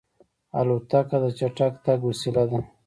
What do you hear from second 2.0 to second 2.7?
وسیله ده.